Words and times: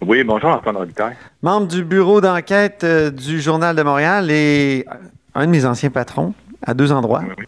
Oui, 0.00 0.22
bonjour 0.22 0.50
Antoine 0.50 0.76
Robitaille. 0.76 1.16
membre 1.42 1.66
du 1.66 1.84
bureau 1.84 2.20
d'enquête 2.20 2.84
euh, 2.84 3.10
du 3.10 3.40
Journal 3.40 3.74
de 3.74 3.82
Montréal 3.82 4.30
et 4.30 4.86
un 5.34 5.46
de 5.46 5.50
mes 5.50 5.64
anciens 5.64 5.90
patrons 5.90 6.34
à 6.62 6.74
deux 6.74 6.92
endroits. 6.92 7.22
Oui, 7.26 7.34
oui. 7.38 7.44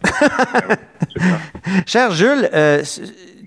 Ah. 1.21 1.37
Cher 1.85 2.11
Jules, 2.11 2.49
euh, 2.53 2.83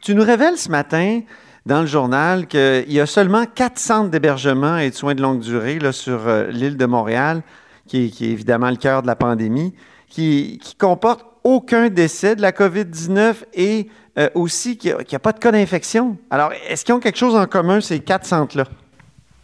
tu 0.02 0.14
nous 0.14 0.24
révèles 0.24 0.56
ce 0.56 0.70
matin 0.70 1.20
dans 1.66 1.80
le 1.80 1.86
journal 1.86 2.46
qu'il 2.46 2.92
y 2.92 3.00
a 3.00 3.06
seulement 3.06 3.44
quatre 3.46 3.78
centres 3.78 4.10
d'hébergement 4.10 4.78
et 4.78 4.90
de 4.90 4.94
soins 4.94 5.14
de 5.14 5.22
longue 5.22 5.40
durée 5.40 5.78
là, 5.78 5.92
sur 5.92 6.26
euh, 6.26 6.46
l'île 6.50 6.76
de 6.76 6.86
Montréal, 6.86 7.42
qui 7.86 8.06
est, 8.06 8.08
qui 8.08 8.26
est 8.26 8.30
évidemment 8.30 8.70
le 8.70 8.76
cœur 8.76 9.02
de 9.02 9.06
la 9.06 9.16
pandémie, 9.16 9.74
qui, 10.08 10.58
qui 10.62 10.76
comporte 10.76 11.24
aucun 11.44 11.90
décès 11.90 12.36
de 12.36 12.42
la 12.42 12.52
COVID-19 12.52 13.34
et 13.52 13.88
euh, 14.18 14.28
aussi 14.34 14.78
qu'il 14.78 14.96
n'y 14.96 15.14
a, 15.14 15.18
pas 15.18 15.32
de 15.32 15.38
cas 15.38 15.52
d'infection. 15.52 16.16
Alors, 16.30 16.52
est-ce 16.68 16.84
qu'ils 16.84 16.94
ont 16.94 17.00
quelque 17.00 17.18
chose 17.18 17.34
en 17.34 17.46
commun, 17.46 17.80
ces 17.80 18.00
quatre 18.00 18.24
centres-là? 18.24 18.64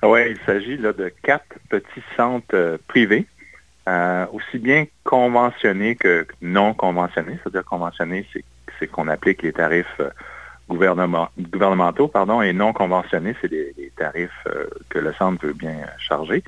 Oui, 0.03 0.21
il 0.31 0.39
s'agit 0.47 0.79
là, 0.79 0.95
de 0.95 1.13
quatre 1.23 1.59
petits 1.69 2.03
centres 2.17 2.55
euh, 2.55 2.79
privés, 2.89 3.27
euh, 3.87 4.25
aussi 4.33 4.59
bien 4.59 4.87
conventionnés 5.05 5.95
que 5.95 6.27
non 6.41 6.73
conventionnés. 6.73 7.39
C'est-à-dire 7.43 7.67
conventionnés, 7.67 8.27
c'est 8.79 8.87
qu'on 8.87 9.09
applique 9.09 9.43
les 9.43 9.53
tarifs 9.53 9.87
euh, 10.01 10.09
gouvernement- 10.71 11.29
gouvernementaux, 11.39 12.09
pardon, 12.09 12.41
et 12.41 12.55
non 12.55 12.73
conventionnés, 12.73 13.37
c'est 13.43 13.51
les, 13.51 13.75
tarifs 13.97 14.47
que 14.89 14.99
le 14.99 15.13
centre 15.13 15.47
veut 15.47 15.53
bien 15.53 15.77
charger. 15.99 16.43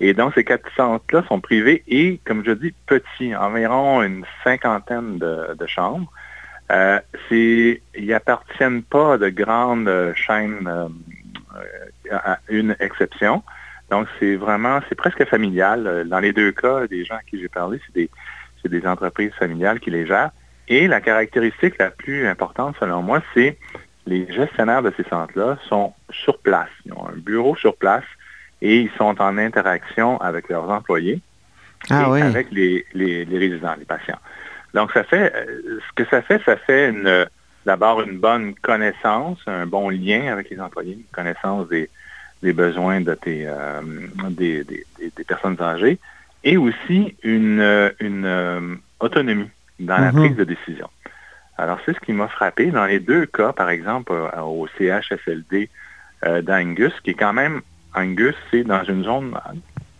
Et 0.00 0.14
donc, 0.14 0.32
ces 0.34 0.42
quatre 0.42 0.70
centres-là 0.74 1.22
sont 1.28 1.40
privés 1.40 1.82
et, 1.86 2.18
comme 2.24 2.42
je 2.46 2.52
dis, 2.52 2.72
petits, 2.86 3.36
environ 3.36 4.02
une 4.02 4.24
cinquantaine 4.42 5.18
de, 5.18 5.66
chambres. 5.66 6.10
Ils 7.30 8.14
appartiennent 8.14 8.82
pas 8.82 9.14
à 9.14 9.18
de 9.18 9.28
grandes 9.28 10.14
chaînes, 10.14 10.66
à 12.10 12.38
une 12.48 12.76
exception. 12.80 13.42
Donc, 13.90 14.06
c'est 14.18 14.36
vraiment, 14.36 14.80
c'est 14.88 14.94
presque 14.94 15.24
familial. 15.26 15.86
Euh, 15.86 16.04
Dans 16.04 16.20
les 16.20 16.32
deux 16.32 16.52
cas, 16.52 16.86
des 16.86 17.04
gens 17.04 17.16
à 17.16 17.22
qui 17.22 17.38
j'ai 17.40 17.48
parlé, 17.48 17.80
c'est 17.86 17.94
des, 17.94 18.10
c'est 18.62 18.68
des 18.70 18.86
entreprises 18.86 19.32
familiales 19.38 19.78
qui 19.80 19.90
les 19.90 20.06
gèrent. 20.06 20.30
Et 20.68 20.86
la 20.88 21.00
caractéristique 21.02 21.74
la 21.78 21.90
plus 21.90 22.26
importante, 22.26 22.76
selon 22.80 23.02
moi, 23.02 23.22
c'est 23.34 23.58
les 24.06 24.30
gestionnaires 24.32 24.82
de 24.82 24.92
ces 24.96 25.04
centres-là 25.04 25.58
sont 25.68 25.92
sur 26.10 26.38
place. 26.38 26.68
Ils 26.86 26.92
ont 26.94 27.06
un 27.08 27.16
bureau 27.16 27.56
sur 27.56 27.76
place 27.76 28.04
et 28.62 28.80
ils 28.80 28.90
sont 28.96 29.20
en 29.20 29.36
interaction 29.38 30.18
avec 30.20 30.48
leurs 30.48 30.68
employés 30.70 31.20
Ah 31.90 32.04
et 32.06 32.10
oui. 32.10 32.22
avec 32.22 32.50
les, 32.50 32.86
les- 32.94 33.24
les 33.26 33.38
résidents, 33.38 33.74
les 33.78 33.84
patients. 33.84 34.18
Donc, 34.72 34.92
ça 34.92 35.04
fait, 35.04 35.32
euh, 35.34 35.78
ce 35.86 35.92
que 36.02 36.08
ça 36.10 36.22
fait, 36.22 36.40
ça 36.44 36.56
fait 36.56 36.88
une- 36.88 37.26
d'abord 37.66 38.02
une 38.02 38.18
bonne 38.18 38.54
connaissance, 38.56 39.38
un 39.46 39.66
bon 39.66 39.88
lien 39.90 40.32
avec 40.32 40.50
les 40.50 40.60
employés, 40.60 40.94
une 40.94 41.12
connaissance 41.12 41.68
des, 41.68 41.90
des 42.42 42.52
besoins 42.52 43.00
de 43.00 43.14
tes, 43.14 43.44
euh, 43.46 43.80
des, 44.30 44.64
des- 44.64 44.86
des- 44.98 45.24
personnes 45.24 45.60
âgées 45.60 45.98
et 46.42 46.56
aussi 46.56 47.16
une, 47.22 47.60
euh, 47.60 47.90
une 48.00 48.26
euh, 48.26 48.74
autonomie 49.00 49.48
dans 49.80 49.98
la 49.98 50.12
Mhm. 50.12 50.18
prise 50.20 50.36
de 50.36 50.44
décision. 50.44 50.88
Alors, 51.56 51.78
c'est 51.86 51.94
ce 51.94 52.00
qui 52.00 52.12
m'a 52.12 52.28
frappé 52.28 52.70
dans 52.70 52.84
les 52.84 53.00
deux 53.00 53.26
cas, 53.26 53.52
par 53.52 53.70
exemple, 53.70 54.12
au 54.12 54.66
CHSLD 54.76 55.70
euh, 56.24 56.42
d'Angus, 56.42 56.92
qui 57.02 57.10
est 57.10 57.14
quand 57.14 57.32
même, 57.32 57.62
Angus, 57.94 58.34
c'est 58.50 58.64
dans 58.64 58.82
une 58.84 59.04
zone 59.04 59.38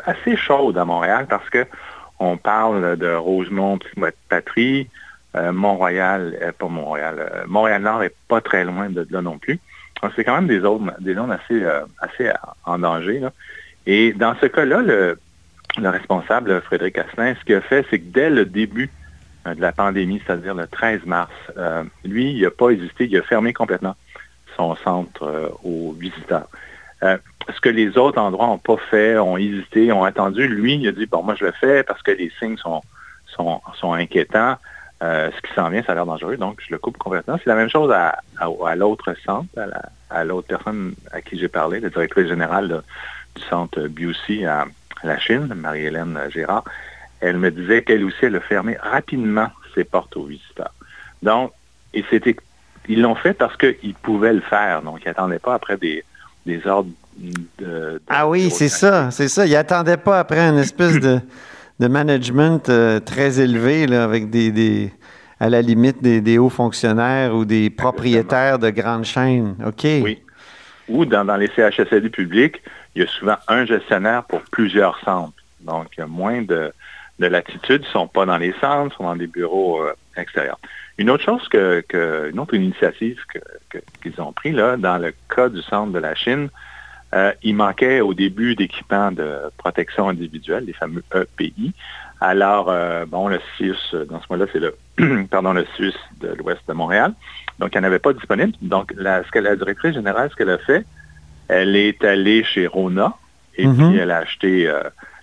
assez 0.04 0.36
chaude 0.36 0.76
à 0.76 0.84
Montréal 0.84 1.26
parce 1.28 1.48
que 1.48 1.64
on 2.18 2.36
parle 2.36 2.96
de 2.96 3.12
Rosemont, 3.14 3.78
Patrie, 4.28 4.88
euh, 5.36 5.52
Mont-Royal, 5.52 6.36
euh, 6.40 6.52
pas 6.52 6.68
Montréal, 6.68 7.16
euh, 7.18 7.44
Montréal-Nord 7.46 8.02
est 8.02 8.14
pas 8.28 8.40
très 8.40 8.64
loin 8.64 8.88
de 8.88 9.06
là 9.10 9.22
non 9.22 9.38
plus. 9.38 9.58
Donc, 10.02 10.12
c'est 10.14 10.24
quand 10.24 10.34
même 10.34 10.46
des 10.46 10.60
zones, 10.60 10.92
des 11.00 11.14
zones 11.14 11.32
assez, 11.32 11.62
euh, 11.62 11.80
assez 11.98 12.30
en 12.64 12.78
danger. 12.78 13.20
Et 13.86 14.12
dans 14.12 14.34
ce 14.40 14.46
cas-là, 14.46 14.80
le, 14.82 15.18
le 15.78 15.88
responsable, 15.88 16.60
Frédéric 16.62 16.98
Asselin, 16.98 17.34
ce 17.38 17.44
qu'il 17.44 17.56
a 17.56 17.60
fait, 17.60 17.84
c'est 17.90 17.98
que 17.98 18.06
dès 18.06 18.30
le 18.30 18.44
début 18.44 18.90
de 19.44 19.60
la 19.60 19.72
pandémie, 19.72 20.22
c'est-à-dire 20.24 20.54
le 20.54 20.66
13 20.66 21.04
mars, 21.04 21.32
lui, 22.02 22.32
il 22.32 22.42
n'a 22.42 22.50
pas 22.50 22.70
hésité, 22.70 23.04
il 23.04 23.16
a 23.18 23.22
fermé 23.22 23.52
complètement 23.52 23.94
son 24.56 24.74
centre 24.76 25.52
aux 25.62 25.92
visiteurs. 25.92 26.48
Ce 27.02 27.60
que 27.60 27.68
les 27.68 27.98
autres 27.98 28.18
endroits 28.18 28.46
n'ont 28.46 28.58
pas 28.58 28.78
fait, 28.90 29.18
ont 29.18 29.36
hésité, 29.36 29.92
ont 29.92 30.04
attendu, 30.04 30.48
lui, 30.48 30.76
il 30.76 30.88
a 30.88 30.92
dit, 30.92 31.04
bon, 31.04 31.22
moi, 31.22 31.34
je 31.34 31.44
le 31.44 31.52
fais 31.52 31.82
parce 31.82 32.00
que 32.00 32.12
les 32.12 32.32
signes 32.38 32.56
sont, 32.56 32.80
sont, 33.26 33.60
sont 33.78 33.92
inquiétants. 33.92 34.56
Euh, 35.02 35.30
ce 35.36 35.40
qui 35.46 35.52
s'en 35.54 35.68
vient, 35.68 35.82
ça 35.82 35.92
a 35.92 35.94
l'air 35.96 36.06
dangereux, 36.06 36.36
donc 36.36 36.60
je 36.66 36.72
le 36.72 36.78
coupe 36.78 36.96
complètement. 36.96 37.36
C'est 37.42 37.50
la 37.50 37.56
même 37.56 37.68
chose 37.68 37.90
à, 37.92 38.18
à, 38.38 38.48
à 38.66 38.74
l'autre 38.76 39.14
centre, 39.26 39.48
à 39.58 39.66
la- 39.66 39.82
à 40.08 40.24
l'autre 40.24 40.46
personne 40.46 40.94
à 41.10 41.20
qui 41.20 41.36
j'ai 41.38 41.48
parlé, 41.48 41.80
la 41.80 41.90
directrice 41.90 42.28
générale 42.28 42.82
du 43.34 43.42
centre 43.42 43.88
BUC 43.88 44.44
à, 44.46 44.64
la 45.02 45.18
Chine, 45.18 45.52
Marie-Hélène 45.54 46.18
Gérard. 46.30 46.64
Elle 47.20 47.36
me 47.38 47.50
disait 47.50 47.82
qu'elle 47.82 48.04
aussi, 48.04 48.16
elle 48.24 48.36
a 48.36 48.40
fermé 48.40 48.76
rapidement 48.80 49.48
ses 49.74 49.84
portes 49.84 50.16
aux 50.16 50.24
visiteurs. 50.24 50.72
Donc, 51.22 51.52
et 51.92 52.04
c'était, 52.08 52.36
ils 52.88 53.02
l'ont 53.02 53.16
fait 53.16 53.34
parce 53.34 53.56
qu'ils 53.56 53.94
pouvaient 53.94 54.32
le 54.32 54.40
faire, 54.40 54.80
donc 54.82 55.00
ils 55.04 55.08
n'attendaient 55.08 55.38
pas 55.40 55.54
après 55.54 55.76
des, 55.76 56.04
des 56.46 56.64
ordres 56.66 56.90
de, 57.16 57.64
de- 57.64 58.02
Ah 58.08 58.28
oui, 58.28 58.50
c'est 58.50 58.68
ça, 58.68 59.10
c'est 59.10 59.28
ça. 59.28 59.44
Il 59.46 59.54
attendait 59.56 59.96
pas 59.96 60.18
après 60.20 60.40
une 60.40 60.58
espèce 60.58 60.98
de, 61.00 61.20
de 61.80 61.88
management 61.88 62.68
euh, 62.68 63.00
très 63.00 63.40
élevé, 63.40 63.86
là, 63.86 64.04
avec 64.04 64.30
des, 64.30 64.50
des- 64.52 64.92
à 65.40 65.48
la 65.50 65.60
limite 65.62 66.02
des, 66.02 66.20
des 66.20 66.38
hauts 66.38 66.48
fonctionnaires 66.50 67.34
ou 67.34 67.44
des 67.44 67.68
propriétaires 67.70 68.58
de 68.58 68.70
grandes 68.70 69.04
chaînes. 69.04 69.56
OK. 69.66 69.84
Oui. 70.02 70.22
Ou 70.88 71.04
dans, 71.04 71.24
dans 71.24 71.36
les 71.36 71.48
CHSLD 71.56 72.10
publics, 72.10 72.62
il 72.94 73.02
y 73.02 73.04
a 73.04 73.08
souvent 73.08 73.36
un 73.48 73.64
gestionnaire 73.64 74.24
pour 74.24 74.42
plusieurs 74.42 74.98
centres. 75.00 75.32
Donc, 75.60 75.86
il 75.96 76.00
y 76.00 76.02
a 76.02 76.06
moins 76.06 76.42
de, 76.42 76.72
de 77.18 77.26
latitude. 77.26 77.82
Ils 77.82 77.86
ne 77.88 77.92
sont 77.92 78.06
pas 78.06 78.26
dans 78.26 78.36
les 78.38 78.54
centres, 78.60 78.94
ils 78.94 78.96
sont 78.98 79.04
dans 79.04 79.16
des 79.16 79.26
bureaux 79.26 79.82
euh, 79.82 79.92
extérieurs. 80.16 80.58
Une 80.98 81.10
autre 81.10 81.24
chose 81.24 81.48
que, 81.48 81.82
que- 81.88 82.30
une 82.32 82.38
autre 82.38 82.54
initiative 82.54 83.18
que- 83.32 83.78
qu'ils 84.02 84.20
ont 84.20 84.32
pris 84.32 84.52
là, 84.52 84.76
dans 84.76 84.98
le 84.98 85.12
cas 85.34 85.48
du 85.48 85.60
centre 85.62 85.90
de 85.92 85.98
la 85.98 86.14
Chine, 86.14 86.48
euh, 87.14 87.32
il 87.42 87.54
manquait 87.54 88.00
au 88.00 88.12
début 88.14 88.54
d'équipements 88.56 89.12
de 89.12 89.38
protection 89.56 90.08
individuelle, 90.08 90.64
les 90.66 90.72
fameux 90.72 91.02
EPI. 91.14 91.72
Alors, 92.20 92.66
euh, 92.70 93.04
bon, 93.06 93.28
le 93.28 93.40
CIUS, 93.56 93.94
dans 94.08 94.20
ce 94.20 94.26
mois-là, 94.30 94.46
c'est 94.52 94.58
le, 94.60 94.76
pardon, 95.30 95.52
le 95.52 95.66
CIUS 95.76 95.94
de 96.20 96.28
l'Ouest 96.28 96.60
de 96.66 96.72
Montréal. 96.72 97.12
Donc, 97.58 97.70
il 97.74 97.78
n'y 97.78 97.84
en 97.84 97.86
avait 97.86 97.98
pas 97.98 98.12
disponible. 98.12 98.52
Donc, 98.62 98.92
la, 98.96 99.22
ce 99.24 99.30
que 99.30 99.38
la 99.38 99.54
directrice 99.56 99.94
générale, 99.94 100.30
ce 100.30 100.36
qu'elle 100.36 100.50
a 100.50 100.58
fait, 100.58 100.84
elle 101.48 101.76
est 101.76 102.02
allée 102.04 102.42
chez 102.44 102.66
Rona 102.66 103.12
et 103.56 103.66
Mhm. 103.66 103.90
puis 103.90 103.98
elle 103.98 104.10
a 104.10 104.18
acheté 104.18 104.66
euh, 104.68 104.80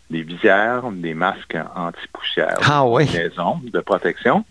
des 0.09 0.21
visières, 0.21 0.83
des 0.91 1.13
masques 1.13 1.57
anti-poussière, 1.75 2.57
Ah 2.69 2.85
oui. 2.85 3.05
des 3.07 3.17
maisons 3.29 3.59
de 3.63 3.79
protection, 3.81 4.45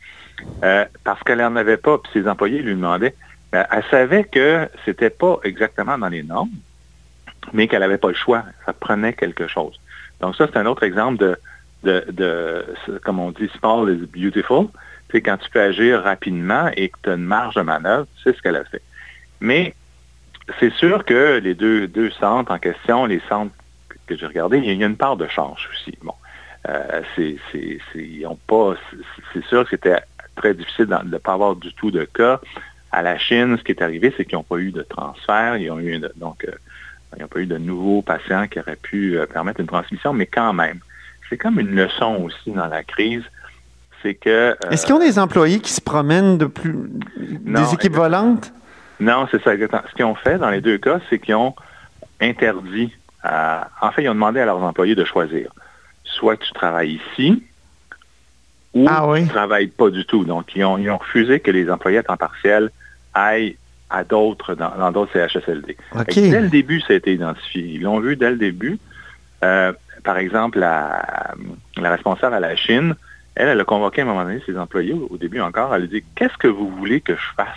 parce 1.04 1.22
qu'elle 1.24 1.38
n'en 1.38 1.56
avait 1.56 1.76
pas, 1.76 1.98
puis 1.98 2.10
ses 2.12 2.28
employés 2.28 2.60
lui 2.62 2.74
demandaient. 2.74 3.14
Mais 3.52 3.64
elle 3.70 3.84
savait 3.90 4.24
que 4.24 4.68
c'était 4.84 5.10
pas 5.10 5.38
exactement 5.44 5.96
dans 5.98 6.08
les 6.08 6.22
normes, 6.22 6.50
mais 7.52 7.68
qu'elle 7.68 7.80
n'avait 7.80 7.98
pas 7.98 8.08
le 8.08 8.14
choix. 8.14 8.44
Ça 8.66 8.72
prenait 8.72 9.12
quelque 9.12 9.46
chose. 9.46 9.78
Donc 10.20 10.36
ça, 10.36 10.46
c'est 10.46 10.58
un 10.58 10.66
autre 10.66 10.82
exemple 10.82 11.18
de, 11.18 11.36
de, 11.82 12.04
de 12.10 12.98
comme 13.04 13.18
on 13.18 13.30
dit, 13.30 13.50
small 13.58 13.90
is 13.90 14.06
beautiful. 14.06 14.66
Sais, 15.10 15.20
quand 15.22 15.38
tu 15.38 15.50
peux 15.50 15.60
agir 15.60 16.02
rapidement 16.02 16.70
et 16.76 16.88
que 16.88 16.96
tu 17.02 17.10
as 17.10 17.14
une 17.14 17.24
marge 17.24 17.54
de 17.56 17.62
manœuvre, 17.62 18.06
c'est 18.22 18.36
ce 18.36 18.40
qu'elle 18.42 18.56
a 18.56 18.64
fait. 18.64 18.82
Mais 19.40 19.74
c'est 20.58 20.72
sûr 20.74 21.04
que 21.04 21.38
les 21.42 21.54
deux, 21.54 21.88
deux 21.88 22.10
centres 22.10 22.52
en 22.52 22.58
question, 22.58 23.06
les 23.06 23.20
centres 23.28 23.52
que 24.06 24.16
j'ai 24.16 24.26
regardés, 24.26 24.58
il 24.58 24.72
y 24.72 24.82
a 24.82 24.86
une 24.86 24.96
part 24.96 25.16
de 25.16 25.26
chance 25.26 25.60
aussi. 25.72 25.96
Bon, 26.02 26.14
euh, 26.68 27.02
c'est, 27.16 27.36
c'est, 27.50 27.78
c'est, 27.92 28.22
c'est- 28.22 28.98
c'est 29.32 29.44
sûr 29.46 29.64
que 29.64 29.70
c'était 29.70 30.00
très 30.36 30.54
difficile 30.54 30.86
de 30.86 30.96
ne 31.04 31.18
pas 31.18 31.32
avoir 31.32 31.56
du 31.56 31.72
tout 31.74 31.90
de 31.90 32.04
cas. 32.04 32.40
À 32.92 33.02
la 33.02 33.18
Chine, 33.18 33.56
ce 33.58 33.62
qui 33.62 33.72
est 33.72 33.82
arrivé, 33.82 34.12
c'est 34.16 34.24
qu'ils 34.24 34.36
n'ont 34.36 34.42
pas 34.44 34.58
eu 34.58 34.72
de 34.72 34.82
transfert. 34.82 35.56
Ils 35.56 35.70
ont 35.70 35.78
eu 35.78 36.00
donc 36.16 36.44
euh, 36.44 36.52
ils 37.16 37.22
n'ont 37.22 37.28
pas 37.28 37.40
eu 37.40 37.46
de 37.46 37.58
nouveaux 37.58 38.02
patients 38.02 38.46
qui 38.46 38.58
auraient 38.60 38.76
pu 38.76 39.18
euh, 39.18 39.26
permettre 39.26 39.60
une 39.60 39.66
transmission, 39.66 40.12
mais 40.12 40.26
quand 40.26 40.52
même, 40.52 40.78
c'est 41.28 41.36
comme 41.36 41.58
une 41.60 41.74
leçon 41.74 42.16
aussi 42.24 42.50
dans 42.50 42.66
la 42.66 42.82
crise. 42.84 43.22
C'est 44.02 44.14
que. 44.14 44.28
euh, 44.30 44.54
Est-ce 44.70 44.86
qu'ils 44.86 44.94
ont 44.94 44.98
des 45.00 45.18
employés 45.18 45.60
qui 45.60 45.72
se 45.72 45.80
promènent 45.80 46.38
de 46.38 46.46
plus. 46.46 46.74
Non, 47.44 47.62
des 47.62 47.74
équipes 47.74 47.94
volantes? 47.94 48.52
Non, 48.98 49.26
c'est 49.30 49.42
ça. 49.42 49.52
Ce 49.56 49.94
qu'ils 49.94 50.04
ont 50.04 50.14
fait 50.14 50.38
dans 50.38 50.50
les 50.50 50.60
deux 50.60 50.78
cas, 50.78 51.00
c'est 51.08 51.18
qu'ils 51.18 51.34
ont 51.34 51.54
interdit, 52.20 52.92
à, 53.22 53.68
en 53.80 53.90
fait, 53.92 54.02
ils 54.04 54.08
ont 54.08 54.14
demandé 54.14 54.40
à 54.40 54.44
leurs 54.46 54.62
employés 54.62 54.94
de 54.94 55.04
choisir. 55.04 55.50
Soit 56.04 56.36
tu 56.36 56.52
travailles 56.52 57.00
ici, 57.12 57.42
ou 58.74 58.86
Ah 58.88 59.06
oui? 59.08 59.20
tu 59.20 59.24
ne 59.26 59.30
travailles 59.30 59.66
pas 59.68 59.90
du 59.90 60.04
tout. 60.04 60.24
Donc, 60.24 60.54
ils 60.54 60.64
ont, 60.64 60.78
ils 60.78 60.90
ont 60.90 60.98
refusé 60.98 61.40
que 61.40 61.50
les 61.50 61.70
employés 61.70 61.98
à 61.98 62.02
temps 62.02 62.16
partiel 62.16 62.70
aillent 63.14 63.56
à 63.90 64.04
d'autres, 64.04 64.54
dans 64.54 64.92
d'autres 64.92 65.12
CHSLD. 65.12 65.76
Dès 66.14 66.40
le 66.40 66.48
début, 66.48 66.80
ça 66.80 66.92
a 66.92 66.96
été 66.96 67.12
identifié. 67.12 67.62
Ils 67.62 67.82
l'ont 67.82 68.00
vu 68.00 68.16
dès 68.16 68.30
le 68.30 68.36
début. 68.36 68.78
Euh, 69.42 69.72
par 70.04 70.16
exemple, 70.18 70.58
la, 70.58 71.34
la 71.76 71.90
responsable 71.90 72.34
à 72.34 72.40
la 72.40 72.56
Chine, 72.56 72.94
elle, 73.34 73.48
elle 73.48 73.60
a 73.60 73.64
convoqué 73.64 74.00
à 74.00 74.04
un 74.04 74.06
moment 74.06 74.24
donné 74.24 74.40
ses 74.46 74.56
employés, 74.56 74.92
au, 74.92 75.08
au 75.10 75.16
début 75.16 75.40
encore, 75.40 75.74
elle 75.74 75.84
a 75.84 75.86
dit, 75.86 76.04
qu'est-ce 76.14 76.36
que 76.36 76.48
vous 76.48 76.68
voulez 76.68 77.00
que 77.00 77.14
je 77.14 77.34
fasse 77.36 77.48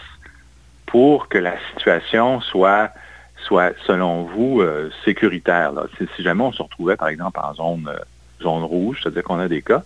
pour 0.86 1.28
que 1.30 1.38
la 1.38 1.56
situation 1.74 2.42
soit, 2.42 2.90
soit 3.38 3.74
selon 3.86 4.24
vous, 4.24 4.62
euh, 4.62 4.90
sécuritaire? 5.06 5.72
Là? 5.72 5.84
Si, 5.98 6.08
si 6.16 6.24
jamais 6.24 6.44
on 6.44 6.52
se 6.52 6.64
retrouvait, 6.64 6.96
par 6.96 7.10
exemple, 7.10 7.40
en 7.44 7.54
zone, 7.54 7.90
euh, 7.90 8.00
zone 8.42 8.64
rouge, 8.64 9.00
c'est-à-dire 9.02 9.24
qu'on 9.24 9.40
a 9.40 9.48
des 9.48 9.62
cas, 9.62 9.84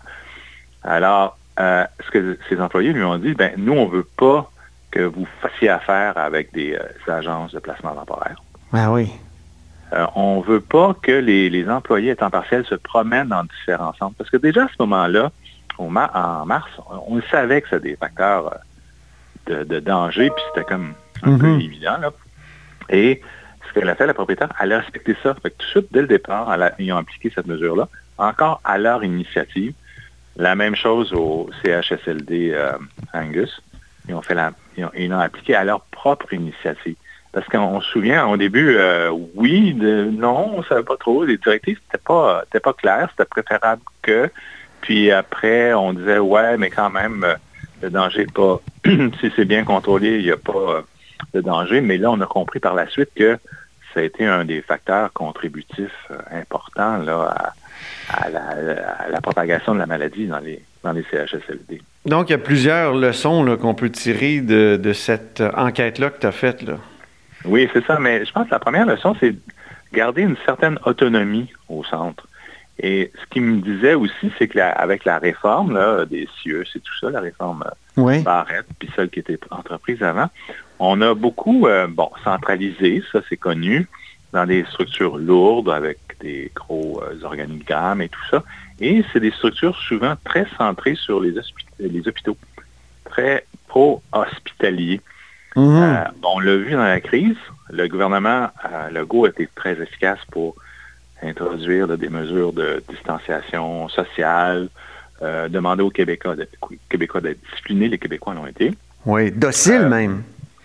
alors, 0.83 1.37
ce 1.57 2.11
que 2.11 2.37
ces 2.47 2.61
employés 2.61 2.93
lui 2.93 3.03
ont 3.03 3.17
dit, 3.17 3.33
ben 3.33 3.51
nous, 3.57 3.73
on 3.73 3.87
veut 3.87 4.07
pas 4.15 4.51
que 4.91 5.01
vous 5.01 5.27
fassiez 5.41 5.69
affaire 5.69 6.17
avec 6.17 6.53
des 6.53 6.73
euh, 6.75 7.11
agences 7.13 7.51
de 7.53 7.59
placement 7.59 7.93
temporaire. 7.93 8.41
Ah 8.73 8.91
oui. 8.91 9.11
Euh, 9.93 10.05
on 10.15 10.41
veut 10.41 10.59
pas 10.61 10.93
que 11.01 11.11
les, 11.11 11.49
les 11.49 11.69
employés 11.69 12.11
à 12.11 12.15
temps 12.15 12.29
partiel 12.29 12.65
se 12.65 12.75
promènent 12.75 13.29
dans 13.29 13.43
différents 13.43 13.93
centres. 13.93 14.15
Parce 14.17 14.29
que 14.29 14.37
déjà 14.37 14.65
à 14.65 14.67
ce 14.67 14.75
moment-là, 14.79 15.31
ma- 15.79 16.11
en 16.13 16.45
mars, 16.45 16.69
on, 16.89 17.15
on 17.17 17.21
savait 17.31 17.61
que 17.61 17.69
c'était 17.69 17.89
des 17.91 17.95
facteurs 17.95 18.53
euh, 19.49 19.63
de, 19.63 19.63
de 19.63 19.79
danger, 19.79 20.29
puis 20.29 20.43
c'était 20.53 20.65
comme 20.67 20.93
un 21.23 21.37
peu 21.37 21.47
Mhm. 21.47 21.61
évident. 21.61 21.97
Là. 21.99 22.11
Et 22.89 23.21
ce 23.67 23.73
qu'elle 23.73 23.89
a 23.89 23.95
fait, 23.95 24.05
la 24.07 24.13
propriétaire, 24.13 24.49
elle 24.59 24.73
a 24.73 24.79
respecté 24.79 25.15
ça. 25.23 25.33
Fait 25.35 25.51
que 25.51 25.55
tout 25.57 25.65
de 25.65 25.71
suite, 25.71 25.87
dès 25.91 26.01
le 26.01 26.07
départ, 26.07 26.53
elle 26.53 26.63
a- 26.63 26.73
ils 26.79 26.91
ont 26.91 26.97
appliqué 26.97 27.31
cette 27.33 27.47
mesure-là, 27.47 27.87
encore 28.17 28.59
à 28.65 28.77
leur 28.77 29.03
initiative. 29.03 29.73
La 30.35 30.55
même 30.55 30.75
chose 30.75 31.13
au 31.13 31.49
CHSLD 31.63 32.51
euh, 32.53 32.73
Angus. 33.13 33.61
Ils 34.07 34.15
ils 34.77 34.85
ont, 34.85 34.91
ils 34.95 35.09
l'ont 35.09 35.19
appliqué 35.19 35.55
à 35.55 35.63
leur 35.63 35.81
propre 35.81 36.33
initiative. 36.33 36.95
Parce 37.37 37.47
qu'on 37.49 37.59
on 37.59 37.81
se 37.81 37.91
souvient, 37.91 38.25
au 38.25 38.37
début, 38.37 38.77
euh, 38.77 39.11
oui, 39.35 39.73
non, 39.75 40.53
on 40.55 40.57
ne 40.59 40.63
savait 40.63 40.83
pas 40.83 40.97
trop. 40.97 41.25
Les 41.25 41.37
directives, 41.37 41.79
c'était 41.85 42.03
pas, 42.03 42.41
c'était 42.45 42.59
pas 42.59 42.73
clair, 42.73 43.09
c'était 43.11 43.29
préférable 43.29 43.81
que. 44.01 44.31
Puis 44.81 45.11
après, 45.11 45.73
on 45.73 45.93
disait, 45.93 46.19
ouais, 46.19 46.57
mais 46.57 46.69
quand 46.69 46.89
même, 46.89 47.23
euh, 47.23 47.35
le 47.81 47.89
danger 47.89 48.25
n'est 48.25 48.31
pas, 48.31 48.59
si 49.19 49.31
c'est 49.35 49.45
bien 49.45 49.65
contrôlé, 49.65 50.17
il 50.17 50.23
n'y 50.23 50.31
a 50.31 50.37
pas 50.37 50.51
euh, 50.53 50.81
de 51.33 51.41
danger. 51.41 51.81
Mais 51.81 51.97
là, 51.97 52.11
on 52.11 52.21
a 52.21 52.25
compris 52.25 52.59
par 52.59 52.73
la 52.73 52.87
suite 52.87 53.09
que 53.15 53.37
ça 53.93 53.99
a 53.99 54.03
été 54.03 54.25
un 54.25 54.45
des 54.45 54.61
facteurs 54.61 55.11
contributifs 55.13 56.11
importants 56.31 56.97
là, 56.97 57.53
à 58.09 58.29
la 58.29 59.21
propagation 59.21 59.73
de 59.73 59.79
la 59.79 59.85
maladie 59.85 60.27
dans 60.27 60.39
les, 60.39 60.63
dans 60.83 60.91
les 60.91 61.03
CHSLD. 61.11 61.81
Donc, 62.05 62.29
il 62.29 62.31
y 62.31 62.35
a 62.35 62.39
plusieurs 62.39 62.93
leçons 62.93 63.57
qu'on 63.57 63.75
peut 63.75 63.89
tirer 63.89 64.39
de, 64.41 64.77
de 64.81 64.93
cette 64.93 65.41
euh, 65.41 65.51
enquête-là 65.55 66.09
que 66.09 66.19
tu 66.19 66.27
as 66.27 66.31
faite. 66.31 66.61
Là. 66.61 66.77
Oui, 67.45 67.69
c'est 67.73 67.85
ça. 67.85 67.99
Mais 67.99 68.25
je 68.25 68.31
pense 68.31 68.45
que 68.45 68.51
la 68.51 68.59
première 68.59 68.85
leçon, 68.85 69.15
c'est 69.19 69.35
garder 69.93 70.21
une 70.21 70.37
certaine 70.45 70.79
autonomie 70.85 71.51
au 71.69 71.83
centre. 71.83 72.27
Et 72.79 73.11
ce 73.19 73.25
qu'il 73.29 73.41
me 73.41 73.61
disait 73.61 73.95
aussi, 73.95 74.31
c'est 74.37 74.47
qu'avec 74.47 75.03
la, 75.05 75.13
la 75.13 75.19
réforme 75.19 75.73
là, 75.73 76.05
des 76.05 76.27
CIE, 76.37 76.53
c'est 76.71 76.79
tout 76.79 76.93
ça, 76.99 77.09
la 77.09 77.21
réforme 77.21 77.63
euh, 77.65 78.01
Oui. 78.01 78.21
Barrette, 78.21 78.67
puis 78.77 78.89
celle 78.95 79.09
qui 79.09 79.19
était 79.19 79.39
entreprise 79.49 80.01
avant, 80.03 80.27
on 80.79 81.01
a 81.01 81.15
beaucoup, 81.15 81.67
euh, 81.67 81.87
bon, 81.87 82.11
centralisé, 82.23 83.03
ça 83.11 83.21
c'est 83.27 83.37
connu, 83.37 83.87
dans 84.31 84.45
des 84.45 84.63
structures 84.65 85.17
lourdes 85.17 85.69
avec 85.69 85.97
des 86.21 86.51
gros 86.53 87.01
euh, 87.01 87.23
organigrammes 87.23 88.01
et 88.01 88.09
tout 88.09 88.25
ça. 88.29 88.43
Et 88.79 89.03
c'est 89.11 89.19
des 89.19 89.31
structures 89.31 89.75
souvent 89.75 90.15
très 90.23 90.45
centrées 90.57 90.95
sur 90.95 91.19
les, 91.19 91.37
hôpitaux, 92.07 92.37
très 93.05 93.45
pro-hospitaliers. 93.67 95.01
Mhm. 95.55 95.81
Euh, 95.81 96.03
on 96.23 96.39
l'a 96.39 96.55
vu 96.57 96.71
dans 96.71 96.83
la 96.83 97.01
crise, 97.01 97.37
le 97.71 97.87
gouvernement 97.87 98.49
euh, 98.71 98.89
Legault 98.91 99.25
a 99.25 99.29
été 99.29 99.49
très 99.55 99.81
efficace 99.81 100.19
pour 100.31 100.55
introduire 101.23 101.87
là, 101.87 101.97
des 101.97 102.09
mesures 102.09 102.53
de 102.53 102.83
distanciation 102.87 103.89
sociale, 103.89 104.69
euh, 105.23 105.49
demander 105.49 105.81
aux 105.81 105.89
Québécois 105.89 106.35
d'être 106.35 107.39
disciplinés, 107.49 107.87
les 107.87 107.97
Québécois 107.97 108.35
l'ont 108.35 108.45
été. 108.45 108.71
Oui, 109.05 109.31
docile 109.31 109.81
Euh, 109.81 109.89
même. 109.89 110.21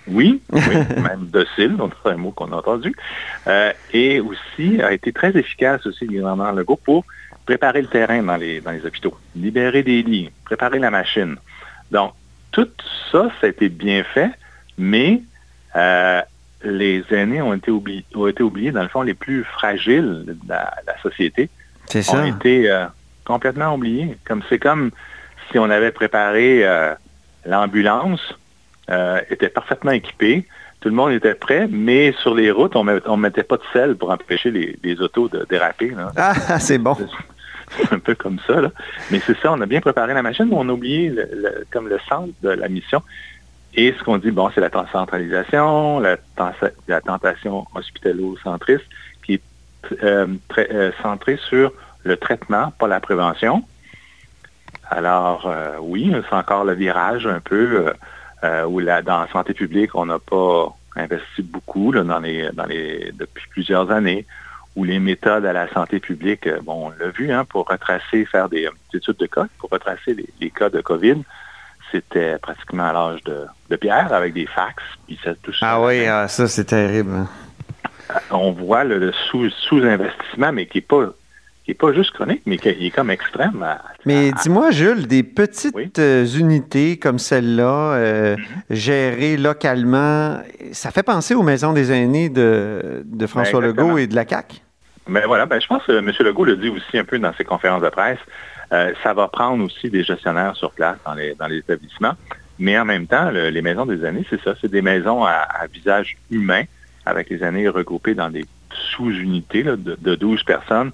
Oui, 0.06 0.42
oui 0.52 0.60
même 1.00 1.26
docile, 1.32 1.76
donc 1.76 1.92
c'est 2.02 2.10
un 2.10 2.16
mot 2.16 2.32
qu'on 2.32 2.52
a 2.52 2.56
entendu. 2.56 2.94
Et 3.94 4.20
aussi 4.20 4.82
a 4.82 4.92
été 4.92 5.12
très 5.12 5.34
efficace 5.38 5.86
aussi 5.86 6.04
le 6.04 6.18
gouvernement 6.18 6.50
Legault 6.50 6.76
pour 6.76 7.06
préparer 7.46 7.82
le 7.82 7.88
terrain 7.88 8.22
dans 8.22 8.36
les, 8.36 8.60
dans 8.60 8.70
les 8.70 8.84
hôpitaux, 8.84 9.16
libérer 9.36 9.82
des 9.82 10.02
lits, 10.02 10.30
préparer 10.44 10.78
la 10.78 10.90
machine. 10.90 11.36
Donc, 11.90 12.12
tout 12.52 12.68
ça, 13.10 13.28
ça 13.40 13.46
a 13.46 13.50
été 13.50 13.68
bien 13.68 14.04
fait, 14.04 14.30
mais 14.78 15.22
euh, 15.76 16.20
les 16.64 17.04
aînés 17.10 17.42
ont 17.42 17.54
été, 17.54 17.70
oubliés, 17.70 18.04
ont 18.14 18.26
été 18.28 18.42
oubliés, 18.42 18.72
dans 18.72 18.82
le 18.82 18.88
fond, 18.88 19.02
les 19.02 19.14
plus 19.14 19.44
fragiles 19.44 20.24
de 20.26 20.36
la, 20.48 20.72
la 20.86 20.98
société 21.00 21.48
C'est 21.86 22.00
ont 22.10 22.12
ça. 22.12 22.26
été 22.26 22.70
euh, 22.70 22.86
complètement 23.24 23.74
oubliés. 23.74 24.16
Comme 24.24 24.42
c'est 24.48 24.58
comme 24.58 24.90
si 25.50 25.58
on 25.58 25.68
avait 25.70 25.92
préparé 25.92 26.64
euh, 26.64 26.94
l'ambulance, 27.46 28.20
était 29.30 29.48
parfaitement 29.48 29.92
équipée, 29.92 30.46
tout 30.80 30.88
le 30.90 30.94
monde 30.94 31.12
était 31.12 31.34
prêt, 31.34 31.66
mais 31.70 32.12
sur 32.20 32.34
les 32.34 32.50
routes, 32.50 32.76
on 32.76 32.84
ne 32.84 33.16
mettait 33.16 33.44
pas 33.44 33.56
de 33.56 33.62
sel 33.72 33.94
pour 33.96 34.10
empêcher 34.10 34.50
les, 34.50 34.76
les 34.82 35.00
autos 35.00 35.28
de 35.28 35.46
déraper. 35.48 35.90
là. 35.90 36.12
Ah, 36.16 36.58
c'est 36.58 36.76
bon. 36.76 36.94
Un 37.90 37.98
peu 37.98 38.14
comme 38.14 38.38
ça. 38.46 38.60
Là. 38.60 38.70
Mais 39.10 39.20
c'est 39.26 39.36
ça, 39.38 39.52
on 39.52 39.60
a 39.60 39.66
bien 39.66 39.80
préparé 39.80 40.14
la 40.14 40.22
machine, 40.22 40.46
mais 40.48 40.56
on 40.56 40.68
a 40.68 40.72
oublié 40.72 41.12
comme 41.70 41.88
le 41.88 41.98
centre 42.08 42.32
de 42.42 42.50
la 42.50 42.68
mission. 42.68 43.02
Et 43.74 43.94
ce 43.98 44.04
qu'on 44.04 44.18
dit, 44.18 44.30
bon, 44.30 44.50
c'est 44.54 44.60
la 44.60 44.70
centralisation, 44.92 45.98
la, 46.00 46.18
tentation 47.00 47.66
hospitalo-centriste 47.74 48.84
qui 49.24 49.34
est 49.34 49.42
euh, 50.02 50.26
euh, 50.58 50.92
centrée 51.02 51.38
sur 51.48 51.72
le 52.04 52.16
traitement, 52.16 52.72
pas 52.78 52.86
la 52.86 53.00
prévention. 53.00 53.64
Alors, 54.90 55.46
euh, 55.46 55.76
oui, 55.80 56.14
c'est 56.28 56.36
encore 56.36 56.64
le 56.64 56.74
virage 56.74 57.26
un 57.26 57.40
peu 57.40 57.92
où 58.66 58.80
la, 58.80 59.02
dans 59.02 59.20
la 59.20 59.28
santé 59.28 59.54
publique, 59.54 59.94
on 59.94 60.06
n'a 60.06 60.18
pas 60.18 60.76
investi 60.96 61.42
beaucoup 61.42 61.92
dans 61.92 62.18
les, 62.18 62.50
dans 62.52 62.66
les, 62.66 63.12
depuis 63.14 63.46
plusieurs 63.48 63.92
années, 63.92 64.26
où 64.76 64.84
les 64.84 64.98
méthodes 64.98 65.44
à 65.44 65.52
la 65.52 65.68
santé 65.72 66.00
publique, 66.00 66.46
euh, 66.46 66.58
bon, 66.62 66.86
on 66.86 66.90
l'a 66.90 67.10
vu, 67.10 67.30
hein, 67.32 67.44
pour 67.44 67.68
retracer, 67.68 68.24
faire 68.24 68.48
des, 68.48 68.66
euh, 68.66 68.70
des 68.92 68.98
études 68.98 69.16
de 69.18 69.26
cas, 69.26 69.46
pour 69.58 69.70
retracer 69.70 70.14
les, 70.14 70.26
les 70.40 70.50
cas 70.50 70.70
de 70.70 70.80
COVID, 70.80 71.22
c'était 71.90 72.38
pratiquement 72.38 72.84
à 72.88 72.92
l'âge 72.92 73.22
de, 73.24 73.44
de 73.68 73.76
pierre 73.76 74.12
avec 74.12 74.32
des 74.32 74.46
fax, 74.46 74.82
puis 75.06 75.18
ça, 75.22 75.34
tout 75.42 75.52
ça. 75.52 75.72
Ah 75.72 75.82
oui, 75.82 76.06
ah, 76.06 76.26
ça, 76.28 76.48
c'est 76.48 76.64
terrible. 76.64 77.12
hein. 77.14 77.28
On 78.30 78.52
voit 78.52 78.84
le, 78.84 78.98
le 78.98 79.12
sous, 79.30 79.48
sous-investissement, 79.50 80.52
mais 80.52 80.66
qui 80.66 80.78
n'est 80.78 80.82
pas, 80.82 81.06
qui 81.64 81.74
pas 81.74 81.92
juste 81.92 82.10
chronique, 82.12 82.42
mais 82.46 82.58
qui 82.58 82.68
est 82.68 82.90
comme 82.90 83.10
extrême. 83.10 83.62
à- 83.62 83.80
Mais 84.04 84.30
à- 84.30 84.42
dis-moi, 84.42 84.70
Jules, 84.70 85.06
des 85.06 85.22
petites 85.22 85.74
Oui. 85.74 85.90
euh, 85.98 86.26
unités 86.26 86.98
comme 86.98 87.18
celle-là, 87.18 87.92
euh, 87.94 88.36
Mhm. 88.36 88.44
gérées 88.70 89.36
localement, 89.36 90.38
ça 90.72 90.90
fait 90.90 91.02
penser 91.02 91.34
aux 91.34 91.42
maisons 91.42 91.72
des 91.72 91.92
aînés 91.92 92.28
de, 92.30 93.02
de 93.04 93.26
François 93.26 93.60
Ben, 93.60 93.66
exactement. 93.68 93.88
Legault 93.88 93.98
et 93.98 94.06
de 94.06 94.14
la 94.14 94.26
CAQ. 94.26 94.56
Ben 95.08 95.26
voilà, 95.26 95.46
ben 95.46 95.60
je 95.60 95.66
pense 95.66 95.82
que 95.84 95.92
M. 95.92 96.12
Legault 96.20 96.44
le 96.44 96.56
dit 96.56 96.68
aussi 96.68 96.96
un 96.98 97.04
peu 97.04 97.18
dans 97.18 97.32
ses 97.34 97.44
conférences 97.44 97.82
de 97.82 97.88
presse. 97.88 98.18
Euh, 98.72 98.92
ça 99.02 99.12
va 99.12 99.28
prendre 99.28 99.64
aussi 99.64 99.90
des 99.90 100.04
gestionnaires 100.04 100.56
sur 100.56 100.70
place 100.70 100.96
dans 101.04 101.14
les, 101.14 101.34
établissements. 101.56 102.14
Mais 102.58 102.78
en 102.78 102.84
même 102.84 103.06
temps, 103.06 103.30
le- 103.30 103.50
les 103.50 103.62
maisons 103.62 103.84
des 103.84 104.04
années, 104.04 104.24
c'est 104.30 104.40
ça, 104.42 104.54
c'est 104.60 104.70
des 104.70 104.82
maisons 104.82 105.24
à, 105.24 105.46
visage 105.72 106.16
humain, 106.30 106.62
avec 107.04 107.28
les 107.30 107.42
années 107.42 107.68
regroupées 107.68 108.14
dans 108.14 108.30
des 108.30 108.46
sous-unités 108.72 109.64
de, 109.64 109.76
de 109.76 110.14
12 110.14 110.44
personnes. 110.44 110.92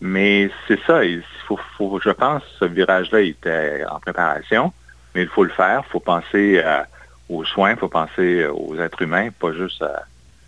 Mais 0.00 0.50
c'est 0.66 0.80
ça, 0.84 1.04
il 1.04 1.22
faut, 1.46 1.60
je 2.02 2.10
pense, 2.10 2.42
ce 2.58 2.64
virage-là 2.64 3.20
était 3.20 3.84
en 3.88 4.00
préparation, 4.00 4.72
mais 5.14 5.22
il 5.22 5.28
faut 5.28 5.44
le 5.44 5.50
faire, 5.50 5.82
il 5.86 5.90
faut 5.90 6.00
penser 6.00 6.60
euh, 6.64 6.82
aux 7.28 7.44
soins, 7.44 7.72
il 7.72 7.76
faut 7.76 7.88
penser 7.88 8.46
aux 8.46 8.76
êtres 8.80 9.02
humains, 9.02 9.28
pas 9.38 9.52
juste 9.52 9.80
à, 9.82 10.04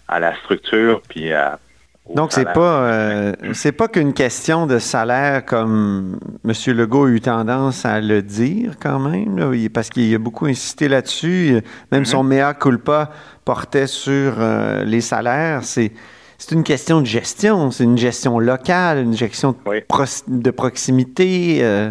à 0.08 0.18
la 0.18 0.34
structure, 0.38 1.02
puis 1.08 1.32
à, 1.32 1.60
Donc, 2.14 2.32
c'est 2.32 2.44
pas, 2.44 2.60
euh, 2.82 3.32
c'est 3.54 3.72
pas 3.72 3.88
qu'une 3.88 4.12
question 4.12 4.66
de 4.66 4.78
salaire 4.78 5.44
comme 5.46 6.18
M. 6.44 6.52
Legault 6.76 7.06
a 7.06 7.08
eu 7.08 7.20
tendance 7.22 7.86
à 7.86 8.00
le 8.00 8.20
dire 8.20 8.74
quand 8.80 8.98
même, 8.98 9.38
là, 9.38 9.50
parce 9.72 9.88
qu'il 9.88 10.14
a 10.14 10.18
beaucoup 10.18 10.44
insisté 10.44 10.88
là-dessus. 10.88 11.62
Même 11.92 12.00
Mhm. 12.00 12.04
son 12.04 12.22
mea 12.22 12.52
culpa 12.52 13.10
portait 13.46 13.86
sur 13.86 14.34
euh, 14.38 14.84
les 14.84 15.00
salaires. 15.00 15.60
C'est, 15.64 15.92
c'est 16.36 16.52
une 16.54 16.62
question 16.62 17.00
de 17.00 17.06
gestion, 17.06 17.70
c'est 17.70 17.84
une 17.84 17.96
gestion 17.96 18.38
locale, 18.38 18.98
une 18.98 19.16
gestion 19.16 19.52
de, 19.52 19.56
Oui. 19.64 19.80
pro- 19.88 20.04
de 20.28 20.50
proximité. 20.50 21.60
euh, 21.62 21.90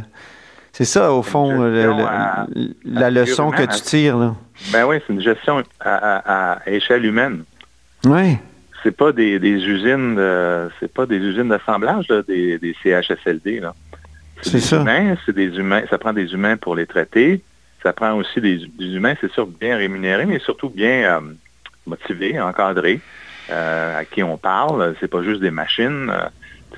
c'est 0.74 0.86
ça, 0.86 1.12
au 1.12 1.24
fond, 1.24 1.50
gestion 1.50 1.64
le- 1.64 1.98
le- 1.98 2.04
à- 2.06 2.46
la 2.86 3.06
à 3.08 3.10
leçon 3.10 3.50
que 3.50 3.64
tu 3.64 3.82
tires. 3.82 4.18
Là. 4.18 4.36
Ben 4.72 4.86
oui, 4.86 4.98
c'est 5.08 5.14
une 5.14 5.22
gestion 5.22 5.64
à, 5.80 5.90
à- 5.90 6.54
à 6.54 6.70
échelle 6.70 7.04
humaine. 7.04 7.44
Oui. 8.06 8.38
C'est 8.84 8.96
pas 8.96 9.12
des, 9.12 9.40
des 9.40 9.64
usines, 9.66 10.16
de- 10.16 10.70
c'est 10.80 10.92
pas 10.94 11.06
des 11.06 11.18
usines 11.18 11.48
d'assemblage 11.50 12.08
là, 12.10 12.22
des, 12.22 12.60
des 12.60 12.76
CHSLD. 12.84 13.60
Là. 13.62 13.74
C'est 14.42 14.54
des 14.56 14.60
ça. 14.60 14.82
humains, 14.82 15.16
c'est 15.26 15.34
des 15.36 15.48
humains. 15.58 15.84
Ça 15.90 15.98
prend 15.98 16.14
des 16.14 16.34
humains 16.34 16.58
pour 16.58 16.76
les 16.76 16.86
traiter. 16.86 17.42
Ça 17.82 17.94
prend 17.94 18.14
aussi 18.14 18.40
des, 18.42 18.58
des 18.78 18.86
humains, 18.96 19.16
c'est 19.20 19.32
sûr, 19.32 19.46
bien 19.48 19.78
rémunérés, 19.78 20.26
mais 20.26 20.40
surtout 20.40 20.70
bien 20.70 21.18
euh, 21.18 21.20
motivés, 21.86 22.40
encadrés, 22.40 23.02
euh, 23.50 24.00
à 24.00 24.06
qui 24.06 24.24
on 24.24 24.38
parle. 24.38 24.96
C'est 25.00 25.08
pas 25.10 25.24
juste 25.24 25.42
des 25.42 25.52
machines. 25.52 26.10
Euh, 26.10 26.28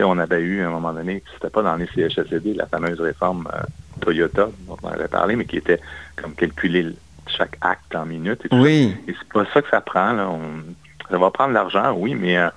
on 0.04 0.18
avait 0.18 0.42
eu 0.42 0.62
à 0.62 0.68
un 0.68 0.72
moment 0.72 0.92
donné, 0.94 1.24
c'était 1.34 1.50
pas 1.50 1.62
dans 1.62 1.76
les 1.78 1.88
CHSLD, 1.88 2.54
la 2.56 2.66
fameuse 2.66 3.00
réforme 3.00 3.48
euh, 3.54 3.62
Toyota 4.02 4.50
dont 4.68 4.78
on 4.84 4.90
avait 4.90 5.08
parlé, 5.08 5.36
mais 5.38 5.46
qui 5.46 5.58
était 5.58 5.80
comme 6.18 6.34
calculer 6.36 6.84
le- 6.84 6.96
chaque 7.28 7.58
acte 7.62 7.96
en 7.96 8.06
minutes. 8.06 8.42
Et 8.46 8.50
tout 8.50 8.58
Oui. 8.58 8.94
et 9.08 9.16
c'est 9.18 9.32
pas 9.34 9.46
ça 9.54 9.62
que 9.62 9.70
ça 9.70 9.80
prend. 9.82 10.12
Là. 10.14 10.28
On- 10.30 10.64
ça 11.10 11.18
va 11.18 11.32
prendre 11.32 11.54
l'argent, 11.54 11.94
oui, 11.98 12.16
mais 12.16 12.38
euh, 12.38 12.50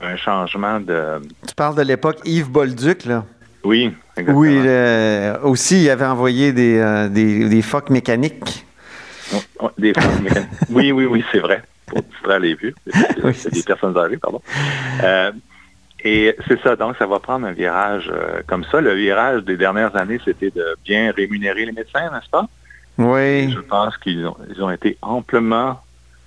un 0.00 0.16
changement 0.16 0.80
de... 0.80 1.20
Tu 1.46 1.54
parles 1.54 1.76
de 1.76 1.82
l'époque 1.82 2.18
Yves 2.24 2.50
Bolduc, 2.50 3.04
là. 3.04 3.24
Oui, 3.64 3.92
exactement. 4.16 4.38
Oui, 4.38 4.62
euh, 4.64 5.38
aussi, 5.42 5.82
il 5.84 5.90
avait 5.90 6.06
envoyé 6.06 6.52
des, 6.52 6.78
euh, 6.78 7.08
des, 7.08 7.48
des 7.48 7.62
phoques 7.62 7.90
mécaniques. 7.90 8.64
On- 9.34 9.66
on- 9.66 9.70
des 9.78 9.92
forces 9.92 10.20
mécaniques. 10.20 10.48
oui, 10.70 10.92
oui, 10.92 11.04
oui, 11.04 11.24
c'est 11.30 11.40
vrai. 11.40 11.62
Pour 11.86 12.00
distraire 12.02 12.38
les 12.40 12.54
vues. 12.54 12.74
C'est 12.92 13.22
Oui, 13.24 13.34
des 13.52 13.62
personnes 13.62 13.96
âgées, 13.98 14.16
pardon. 14.16 14.40
Et 16.02 16.34
c'est 16.48 16.58
ça, 16.62 16.76
donc 16.76 16.96
ça 16.96 17.06
va 17.06 17.18
prendre 17.20 17.46
un 17.46 17.52
virage 17.52 18.10
comme 18.46 18.64
ça. 18.64 18.80
Le 18.80 18.94
virage 18.94 19.42
des 19.44 19.56
dernières 19.58 19.94
années, 19.96 20.18
c'était 20.24 20.50
de 20.50 20.64
bien 20.84 21.12
rémunérer 21.14 21.66
les 21.66 21.72
médecins, 21.72 22.10
n'est-ce 22.10 22.30
pas? 22.30 22.46
Oui. 22.96 23.52
Je 23.52 23.60
pense 23.60 23.96
qu'ils 23.98 24.26
ont, 24.26 24.36
ils 24.54 24.62
ont 24.62 24.70
été 24.70 24.96
amplement 25.02 25.80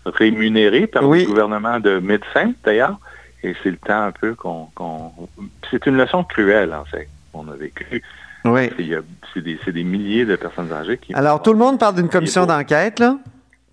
rémunérés 0.06 0.88
par 0.88 1.08
Oui. 1.08 1.22
le 1.22 1.28
gouvernement 1.28 1.80
de 1.80 2.00
médecins, 2.00 2.54
d'ailleurs. 2.64 3.00
Et 3.44 3.56
c'est 3.62 3.72
le 3.72 3.78
temps 3.78 4.04
un 4.04 4.12
peu 4.12 4.36
qu'on... 4.36 4.68
C'est 5.70 5.86
une 5.86 5.98
leçon 5.98 6.24
cruelle, 6.24 6.74
en 6.74 6.86
fait, 6.86 7.10
qu'on 7.32 7.48
a 7.50 7.56
vécu. 7.56 8.02
Oui. 8.46 8.70
C'est 9.34 9.42
des, 9.42 9.58
des 9.72 9.84
milliers 9.84 10.26
de 10.26 10.36
personnes 10.36 10.72
âgées 10.72 10.98
qui... 10.98 11.14
Alors, 11.14 11.42
tout 11.42 11.52
le 11.54 11.60
monde 11.60 11.80
parle 11.80 11.96
d'une 11.96 12.10
commission 12.10 12.46
d'enquête, 12.46 13.00
là. 13.00 13.18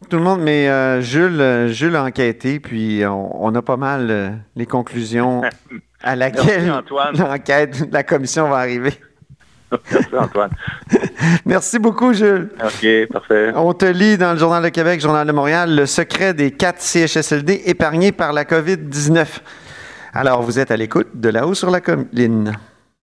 Tout 0.09 0.17
le 0.17 0.23
monde, 0.23 0.41
mais 0.41 0.69
euh, 0.69 1.03
Jules, 1.03 1.41
euh, 1.41 1.69
Jules 1.69 1.95
a 1.95 2.05
enquêté, 2.05 2.59
puis 2.59 3.03
on, 3.05 3.45
on 3.45 3.55
a 3.55 3.61
pas 3.63 3.77
mal 3.77 4.07
euh, 4.11 4.31
les 4.57 4.65
conclusions 4.65 5.43
à 6.03 6.17
laquelle 6.17 6.73
l'enquête, 7.19 7.87
la 7.93 8.03
commission 8.03 8.49
va 8.49 8.57
arriver. 8.57 8.95
Merci, 9.71 10.17
Antoine. 10.17 10.51
Merci 11.47 11.79
beaucoup, 11.79 12.13
Jules. 12.13 12.51
OK, 12.63 13.13
parfait. 13.13 13.53
On 13.55 13.73
te 13.73 13.85
lit 13.85 14.19
dans 14.19 14.33
le 14.33 14.39
Journal 14.39 14.63
de 14.63 14.69
Québec, 14.69 15.01
Journal 15.01 15.27
de 15.27 15.33
Montréal, 15.33 15.75
le 15.75 15.87
secret 15.87 16.35
des 16.35 16.51
quatre 16.51 16.81
CHSLD 16.81 17.63
épargnés 17.67 18.13
par 18.13 18.33
la 18.33 18.45
COVID-19. 18.45 19.27
Alors, 20.13 20.43
vous 20.43 20.59
êtes 20.59 20.71
à 20.71 20.77
l'écoute 20.77 21.09
de 21.15 21.29
là-haut 21.29 21.55
sur 21.55 21.71
la 21.71 21.81
colline. 21.81 22.53